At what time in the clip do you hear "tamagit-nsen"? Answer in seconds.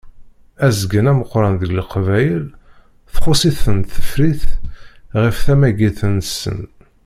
5.45-6.59